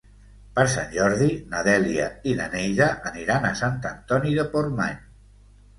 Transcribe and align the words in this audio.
Per 0.53 0.63
Sant 0.75 0.87
Jordi 0.95 1.27
na 1.51 1.61
Dèlia 1.69 2.07
i 2.33 2.33
na 2.41 2.49
Neida 2.55 2.91
aniran 3.13 3.47
a 3.49 3.53
Sant 3.63 3.79
Antoni 3.95 4.37
de 4.41 4.49
Portmany. 4.57 5.03